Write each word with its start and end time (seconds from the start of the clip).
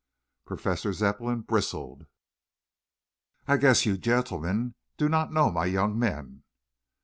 Professor 0.47 0.91
Zepplin 0.93 1.41
bristled. 1.41 2.07
"I 3.47 3.57
guess 3.57 3.85
you 3.85 3.99
gentlemen 3.99 4.73
do 4.97 5.07
not 5.07 5.31
know 5.31 5.51
my 5.51 5.65
young 5.67 5.95
men." 5.99 6.41